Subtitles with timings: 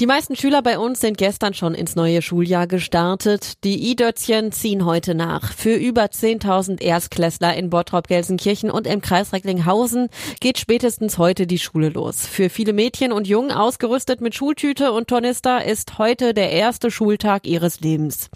[0.00, 3.64] Die meisten Schüler bei uns sind gestern schon ins neue Schuljahr gestartet.
[3.64, 5.52] Die I-Dötzchen ziehen heute nach.
[5.52, 10.08] Für über 10.000 Erstklässler in Bottrop-Gelsenkirchen und im Kreis Recklinghausen
[10.38, 12.28] geht spätestens heute die Schule los.
[12.28, 17.44] Für viele Mädchen und Jungen ausgerüstet mit Schultüte und Tornister ist heute der erste Schultag
[17.44, 18.30] ihres Lebens.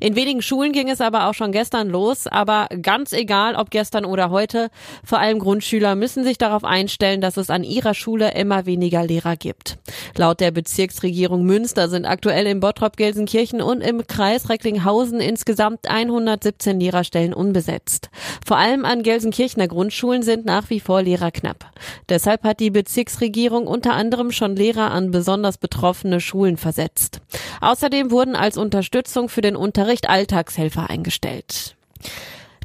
[0.00, 4.04] In wenigen Schulen ging es aber auch schon gestern los, aber ganz egal, ob gestern
[4.04, 4.70] oder heute,
[5.02, 9.34] vor allem Grundschüler müssen sich darauf einstellen, dass es an ihrer Schule immer weniger Lehrer
[9.34, 9.78] gibt.
[10.16, 15.88] Laut der Bezirksregierung Landesregierung Münster sind aktuell in Bottrop, Gelsenkirchen und im Kreis Recklinghausen insgesamt
[15.88, 18.10] 117 Lehrerstellen unbesetzt.
[18.46, 21.72] Vor allem an Gelsenkirchener Grundschulen sind nach wie vor Lehrer knapp.
[22.10, 27.22] Deshalb hat die Bezirksregierung unter anderem schon Lehrer an besonders betroffene Schulen versetzt.
[27.62, 31.74] Außerdem wurden als Unterstützung für den Unterricht Alltagshelfer eingestellt.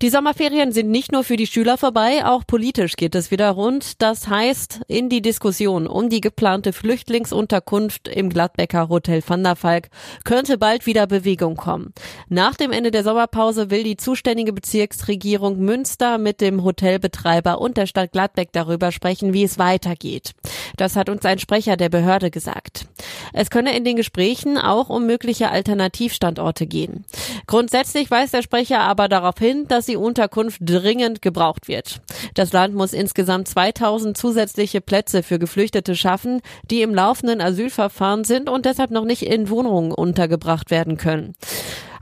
[0.03, 4.01] Die Sommerferien sind nicht nur für die Schüler vorbei, auch politisch geht es wieder rund.
[4.01, 9.87] Das heißt, in die Diskussion um die geplante Flüchtlingsunterkunft im Gladbecker Hotel Van der Valk
[10.25, 11.93] könnte bald wieder Bewegung kommen.
[12.27, 17.87] Nach dem Ende der Sommerpause will die zuständige Bezirksregierung Münster mit dem Hotelbetreiber und der
[17.87, 20.33] Stadt Gladbeck darüber sprechen, wie es weitergeht.
[20.77, 22.87] Das hat uns ein Sprecher der Behörde gesagt.
[23.33, 27.05] Es könne in den Gesprächen auch um mögliche Alternativstandorte gehen.
[27.47, 32.01] Grundsätzlich weist der Sprecher aber darauf hin, dass die Unterkunft dringend gebraucht wird.
[32.33, 38.49] Das Land muss insgesamt 2000 zusätzliche Plätze für Geflüchtete schaffen, die im laufenden Asylverfahren sind
[38.49, 41.35] und deshalb noch nicht in Wohnungen untergebracht werden können.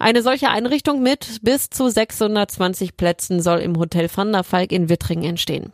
[0.02, 4.90] Eine solche Einrichtung mit bis zu 620 Plätzen soll im Hotel Van der Falk in
[4.90, 5.72] Wittringen entstehen.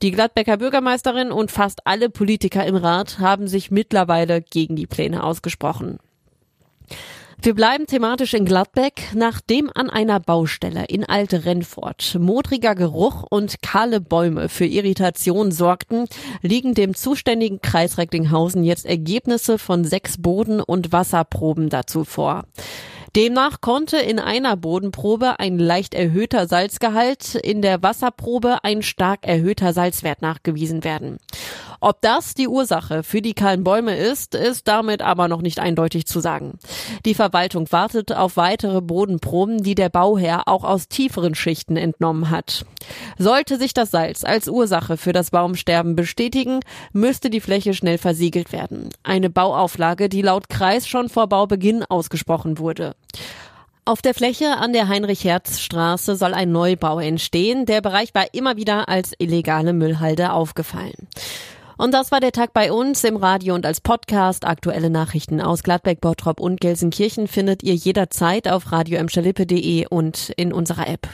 [0.00, 5.24] Die Gladbecker Bürgermeisterin und fast alle Politiker im Rat haben sich mittlerweile gegen die Pläne
[5.24, 5.98] ausgesprochen.
[7.40, 13.62] Wir bleiben thematisch in Gladbeck, nachdem an einer Baustelle in Alte Rennfort modriger Geruch und
[13.62, 16.06] kahle Bäume für Irritation sorgten,
[16.42, 22.44] liegen dem zuständigen Kreis Recklinghausen jetzt Ergebnisse von sechs Boden- und Wasserproben dazu vor.
[23.16, 29.72] Demnach konnte in einer Bodenprobe ein leicht erhöhter Salzgehalt, in der Wasserprobe ein stark erhöhter
[29.72, 31.18] Salzwert nachgewiesen werden.
[31.80, 36.06] Ob das die Ursache für die kahlen Bäume ist, ist damit aber noch nicht eindeutig
[36.06, 36.58] zu sagen.
[37.04, 42.66] Die Verwaltung wartet auf weitere Bodenproben, die der Bauherr auch aus tieferen Schichten entnommen hat.
[43.16, 46.60] Sollte sich das Salz als Ursache für das Baumsterben bestätigen,
[46.92, 48.88] müsste die Fläche schnell versiegelt werden.
[49.04, 52.96] Eine Bauauflage, die laut Kreis schon vor Baubeginn ausgesprochen wurde.
[53.84, 57.64] Auf der Fläche an der Heinrich-Herz-Straße soll ein Neubau entstehen.
[57.64, 61.08] Der Bereich war immer wieder als illegale Müllhalde aufgefallen.
[61.78, 64.44] Und das war der Tag bei uns im Radio und als Podcast.
[64.44, 69.00] Aktuelle Nachrichten aus Gladbeck, Bottrop und Gelsenkirchen findet ihr jederzeit auf radio
[69.88, 71.08] und in unserer App.